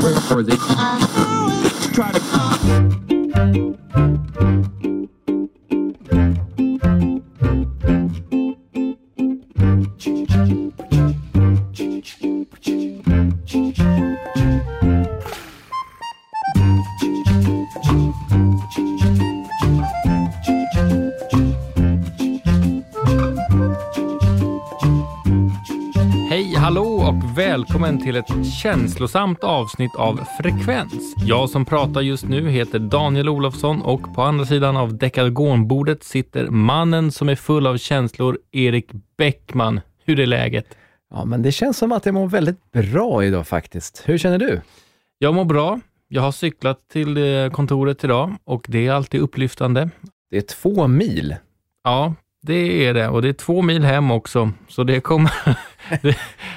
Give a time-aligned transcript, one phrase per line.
[0.00, 0.56] for they
[1.92, 3.77] try to.
[27.38, 31.14] Och välkommen till ett känslosamt avsnitt av Frekvens.
[31.16, 36.50] Jag som pratar just nu heter Daniel Olofsson och på andra sidan av dekagonbordet sitter
[36.50, 39.80] mannen som är full av känslor, Erik Bäckman.
[40.04, 40.66] Hur är läget?
[41.10, 44.02] Ja, men det känns som att jag mår väldigt bra idag faktiskt.
[44.06, 44.60] Hur känner du?
[45.18, 45.80] Jag mår bra.
[46.08, 49.90] Jag har cyklat till eh, kontoret idag och det är alltid upplyftande.
[50.30, 51.36] Det är två mil.
[51.84, 55.32] Ja, det är det och det är två mil hem också, så det kommer...
[56.02, 56.16] det,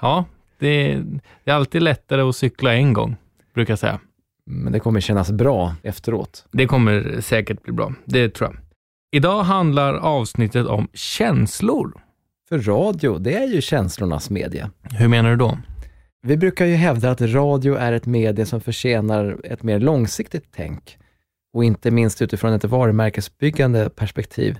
[0.00, 0.24] ja,
[0.62, 1.02] det,
[1.44, 3.16] det är alltid lättare att cykla en gång,
[3.54, 4.00] brukar jag säga.
[4.46, 6.46] Men det kommer kännas bra efteråt.
[6.52, 8.58] Det kommer säkert bli bra, det tror jag.
[9.16, 12.02] Idag handlar avsnittet om känslor.
[12.48, 14.70] För radio, det är ju känslornas medie.
[14.82, 15.58] Hur menar du då?
[16.22, 20.98] Vi brukar ju hävda att radio är ett medie som förtjänar ett mer långsiktigt tänk.
[21.54, 24.58] Och inte minst utifrån ett varumärkesbyggande perspektiv.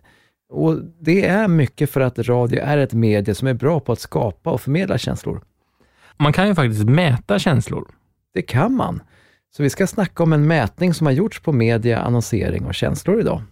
[0.53, 4.01] Och det är mycket för att radio är ett medie som är bra på att
[4.01, 5.43] skapa och förmedla känslor.
[6.23, 7.89] Man kan ju faktiskt mäta känslor.
[8.35, 9.03] Det kan man.
[9.57, 13.21] Så vi ska snacka om en mätning som har gjorts på media, annonsering och känslor
[13.21, 13.43] idag.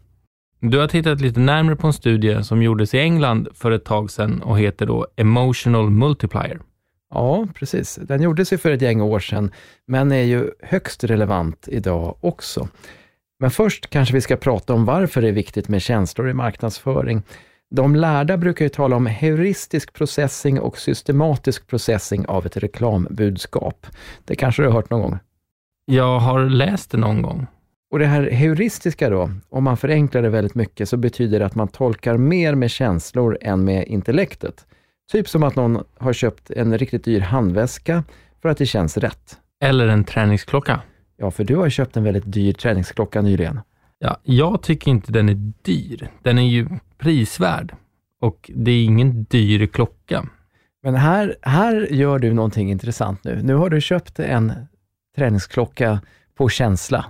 [0.60, 4.10] Du har tittat lite närmare på en studie som gjordes i England för ett tag
[4.10, 6.60] sedan och heter då Emotional Multiplier.
[7.10, 7.98] Ja, precis.
[8.02, 9.50] Den gjordes ju för ett gäng år sedan,
[9.86, 12.68] men är ju högst relevant idag också.
[13.38, 17.22] Men först kanske vi ska prata om varför det är viktigt med känslor i marknadsföring.
[17.70, 23.86] De lärda brukar ju tala om heuristisk processing och systematisk processing av ett reklambudskap.
[24.24, 25.18] Det kanske du har hört någon gång?
[25.84, 27.46] Jag har läst det någon gång.
[27.90, 31.54] Och det här heuristiska då, om man förenklar det väldigt mycket, så betyder det att
[31.54, 34.66] man tolkar mer med känslor än med intellektet.
[35.12, 38.04] Typ som att någon har köpt en riktigt dyr handväska
[38.42, 39.38] för att det känns rätt.
[39.60, 40.80] Eller en träningsklocka.
[41.16, 43.60] Ja, för du har köpt en väldigt dyr träningsklocka nyligen.
[44.02, 46.10] Ja, jag tycker inte den är dyr.
[46.22, 46.68] Den är ju
[46.98, 47.74] prisvärd
[48.20, 50.26] och det är ingen dyr klocka.
[50.82, 53.42] Men här, här gör du någonting intressant nu.
[53.42, 54.52] Nu har du köpt en
[55.16, 56.00] träningsklocka
[56.34, 57.04] på känsla,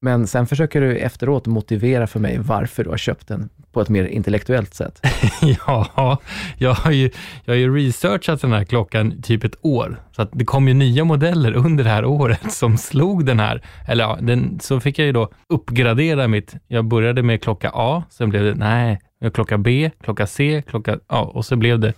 [0.00, 3.88] men sen försöker du efteråt motivera för mig varför du har köpt den på ett
[3.88, 5.00] mer intellektuellt sätt.
[5.66, 6.18] Ja,
[6.58, 7.10] jag har, ju,
[7.44, 10.74] jag har ju researchat den här klockan typ ett år, så att det kom ju
[10.74, 13.62] nya modeller under det här året som slog den här.
[13.88, 18.02] Eller ja, den, så fick jag ju då uppgradera mitt, jag började med klocka A,
[18.10, 19.00] sen blev det, nej,
[19.34, 21.92] klocka B, klocka C, klocka, ja, och så blev det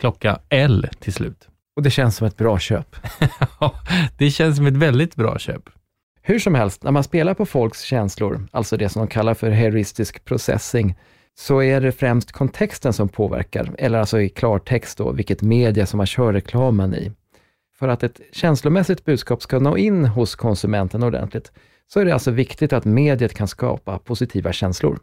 [0.00, 1.48] klocka L till slut.
[1.76, 2.96] Och det känns som ett bra köp.
[3.60, 3.74] Ja,
[4.18, 5.62] det känns som ett väldigt bra köp.
[6.22, 9.50] Hur som helst, när man spelar på folks känslor, alltså det som de kallar för
[9.50, 10.96] heuristisk processing,
[11.38, 15.98] så är det främst kontexten som påverkar, eller alltså i klartext då, vilket media som
[15.98, 17.12] man kör reklamen i.
[17.78, 21.52] För att ett känslomässigt budskap ska nå in hos konsumenten ordentligt,
[21.86, 24.98] så är det alltså viktigt att mediet kan skapa positiva känslor.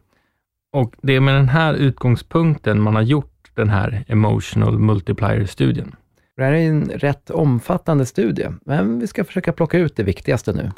[0.72, 5.96] Och det är med den här utgångspunkten man har gjort den här Emotional Multiplier-studien.
[6.36, 10.52] Det här är en rätt omfattande studie, men vi ska försöka plocka ut det viktigaste
[10.52, 10.70] nu.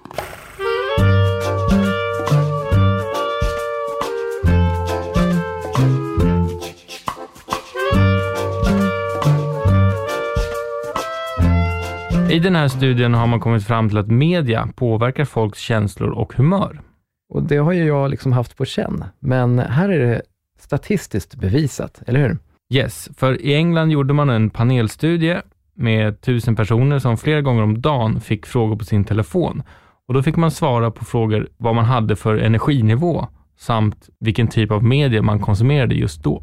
[12.30, 16.34] I den här studien har man kommit fram till att media påverkar folks känslor och
[16.34, 16.80] humör.
[17.28, 20.22] Och det har ju jag liksom haft på känn, men här är det
[20.58, 22.38] statistiskt bevisat, eller hur?
[22.74, 25.42] Yes, för i England gjorde man en panelstudie
[25.74, 29.62] med tusen personer som flera gånger om dagen fick frågor på sin telefon.
[30.08, 33.26] Och Då fick man svara på frågor vad man hade för energinivå
[33.58, 36.42] samt vilken typ av media man konsumerade just då.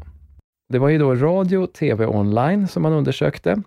[0.68, 3.62] Det var ju då radio, tv och online som man undersökte.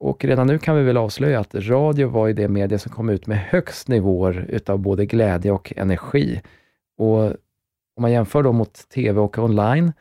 [0.00, 3.08] Och redan nu kan vi väl avslöja att radio var ju det media som kom
[3.08, 6.40] ut med högst nivåer utav både glädje och energi.
[6.98, 7.22] Och
[7.96, 9.92] om man jämför då mot tv och online,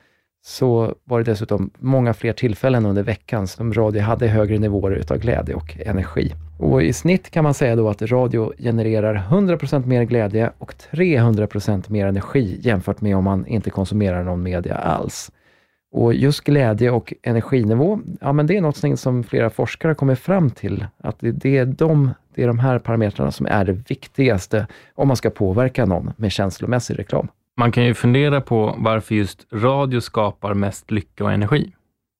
[0.46, 5.18] så var det dessutom många fler tillfällen under veckan som radio hade högre nivåer utav
[5.18, 6.34] glädje och energi.
[6.60, 11.92] Och i snitt kan man säga då att radio genererar 100% mer glädje och 300%
[11.92, 15.32] mer energi jämfört med om man inte konsumerar någon media alls.
[15.92, 20.50] Och just glädje och energinivå, ja men det är något som flera forskare kommer fram
[20.50, 24.68] till, att det, det, är de, det är de här parametrarna som är det viktigaste
[24.96, 27.28] om man ska påverka någon med känslomässig reklam.
[27.58, 31.74] Man kan ju fundera på varför just radio skapar mest lycka och energi.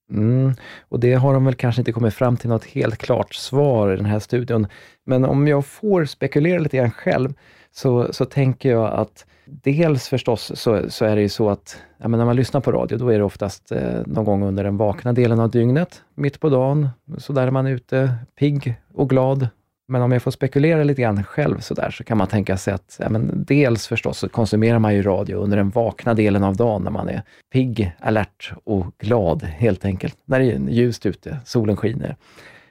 [0.10, 0.54] Mm,
[0.90, 3.96] och det har de väl kanske inte kommit fram till något helt klart svar i
[3.96, 4.68] den här studion.
[5.06, 7.34] Men om jag får spekulera lite grann själv,
[7.72, 12.08] så, så tänker jag att dels förstås så, så är det ju så att ja,
[12.08, 15.14] när man lyssnar på radio, då är det oftast eh, någon gång under den vakna
[15.14, 19.48] delen av dygnet, mitt på dagen, så där är man ute, pigg och glad.
[19.90, 22.74] Men om jag får spekulera lite grann själv så där, så kan man tänka sig
[22.74, 26.56] att ja, men dels förstås så konsumerar man ju radio under den vakna delen av
[26.56, 27.22] dagen när man är
[27.54, 30.18] pigg, alert och glad helt enkelt.
[30.26, 32.16] När det är ljust ute, solen skiner.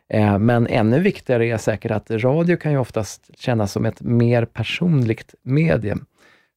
[0.09, 4.45] Eh, men ännu viktigare är säkert att radio kan ju oftast kännas som ett mer
[4.45, 6.05] personligt medium.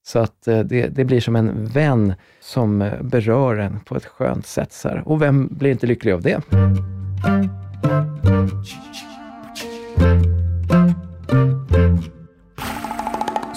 [0.08, 4.46] Så att eh, det, det blir som en vän som berör en på ett skönt
[4.46, 4.74] sätt.
[4.74, 5.04] Så här.
[5.06, 6.42] Och vem blir inte lycklig av det?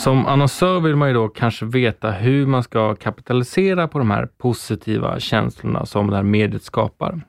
[0.03, 4.29] Som annonsör vill man ju då kanske veta hur man ska kapitalisera på de här
[4.39, 7.21] positiva känslorna som det här mediet skapar.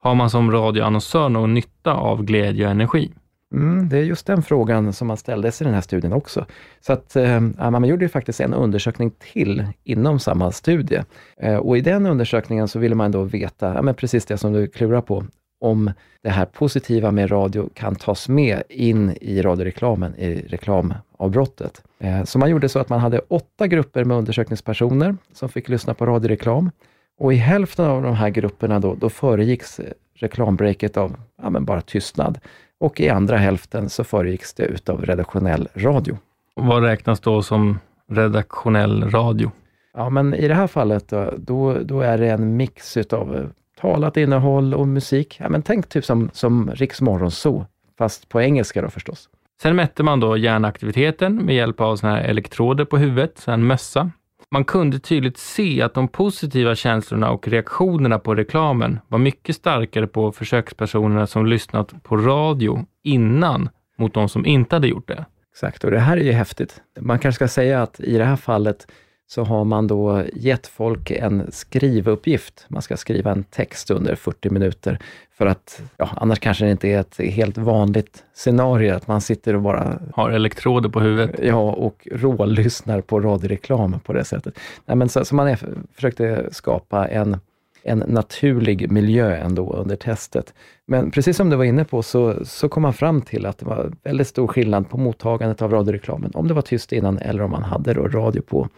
[0.00, 3.12] Har man som radioannonsör någon nytta av glädje och energi?
[3.54, 6.46] Mm, det är just den frågan som man ställdes i den här studien också.
[6.80, 11.02] Så att, eh, man gjorde ju faktiskt en undersökning till inom samma studie.
[11.40, 14.52] Eh, och i den undersökningen så ville man då veta, ja, men precis det som
[14.52, 15.24] du klurar på,
[15.60, 15.90] om
[16.22, 21.82] det här positiva med radio kan tas med in i radioreklamen, i reklamavbrottet.
[21.98, 25.94] Eh, så man gjorde så att man hade åtta grupper med undersökningspersoner som fick lyssna
[25.94, 26.70] på radioreklam.
[27.18, 29.80] Och i hälften av de här grupperna då, då föregicks
[30.14, 32.38] reklambreaket av ja, men bara tystnad.
[32.78, 36.18] Och i andra hälften så föregicks det utav redaktionell radio.
[36.54, 37.78] Vad räknas då som
[38.08, 39.50] redaktionell radio?
[39.94, 43.50] Ja, men i det här fallet då, då, då är det en mix utav
[43.80, 45.36] talat innehåll och musik.
[45.40, 47.66] Ja, men tänk typ som, som Riks Morgonzoo,
[47.98, 49.28] fast på engelska då förstås.
[49.62, 54.10] Sen mätte man då hjärnaktiviteten med hjälp av såna här elektroder på huvudet, en mössa.
[54.50, 60.06] Man kunde tydligt se att de positiva känslorna och reaktionerna på reklamen var mycket starkare
[60.06, 63.68] på försökspersonerna som lyssnat på radio innan
[63.98, 65.24] mot de som inte hade gjort det.
[65.52, 66.82] Exakt, och det här är ju häftigt.
[67.00, 68.86] Man kanske ska säga att i det här fallet
[69.30, 72.64] så har man då gett folk en skrivuppgift.
[72.68, 74.98] Man ska skriva en text under 40 minuter
[75.32, 79.54] för att, ja, annars kanske det inte är ett helt vanligt scenario att man sitter
[79.54, 79.98] och bara...
[80.14, 81.40] Har elektroder på huvudet.
[81.42, 84.58] Ja, och rålyssnar på radioreklam på det sättet.
[84.86, 85.58] Nej, men så, så man är,
[85.94, 87.36] försökte skapa en,
[87.82, 90.54] en naturlig miljö ändå under testet.
[90.86, 93.66] Men precis som du var inne på så, så kom man fram till att det
[93.66, 97.50] var väldigt stor skillnad på mottagandet av radioreklamen, om det var tyst innan eller om
[97.50, 98.68] man hade radio på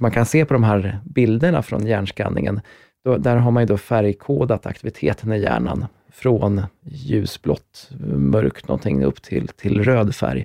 [0.00, 2.60] man kan se på de här bilderna från hjärnskanningen,
[3.04, 9.22] då, där har man ju då färgkodat aktiviteten i hjärnan från ljusblått, mörkt någonting upp
[9.22, 10.44] till, till röd färg.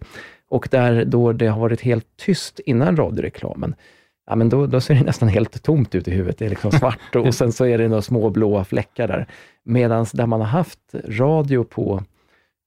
[0.50, 3.76] Och där då det har varit helt tyst innan radioreklamen,
[4.28, 6.38] ja, men då, då ser det nästan helt tomt ut i huvudet.
[6.38, 9.28] Det är liksom svart och sen så är det några små blåa fläckar där.
[9.64, 12.04] Medan där man har haft radio på,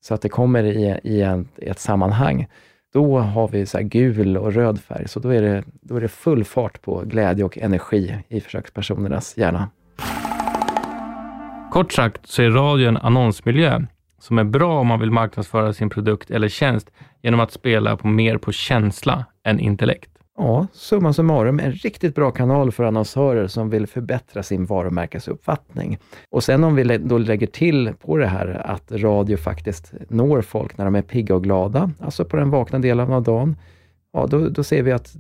[0.05, 2.47] så att det kommer i, i, en, i ett sammanhang,
[2.93, 6.09] då har vi så gul och röd färg, så då är, det, då är det
[6.09, 9.71] full fart på glädje och energi i försökspersonernas hjärna.
[11.73, 13.87] Kort sagt så är radio en annonsmiljö
[14.19, 16.91] som är bra om man vill marknadsföra sin produkt eller tjänst
[17.23, 20.11] genom att spela på mer på känsla än intellekt.
[20.39, 25.99] Ja, summa summarum, en riktigt bra kanal för annonsörer som vill förbättra sin varumärkesuppfattning.
[26.31, 30.79] Och sen om vi då lägger till på det här att radio faktiskt når folk
[30.79, 33.57] när de är pigga och glada, alltså på den vakna delen av dagen,
[34.13, 35.17] ja då, då ser vi att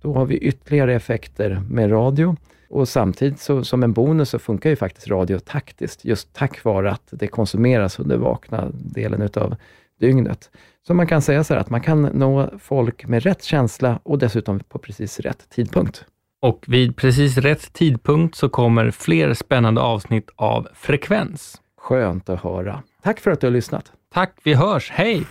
[0.00, 2.36] då har vi ytterligare effekter med radio.
[2.70, 6.90] Och samtidigt så, som en bonus så funkar ju faktiskt radio taktiskt, just tack vare
[6.90, 9.56] att det konsumeras under vakna delen utav
[9.98, 10.50] dygnet.
[10.86, 14.18] Så man kan säga så här att man kan nå folk med rätt känsla och
[14.18, 16.04] dessutom på precis rätt tidpunkt.
[16.42, 21.60] Och vid precis rätt tidpunkt så kommer fler spännande avsnitt av Frekvens.
[21.80, 22.82] Skönt att höra.
[23.02, 23.92] Tack för att du har lyssnat.
[24.12, 24.90] Tack, vi hörs.
[24.90, 25.24] Hej!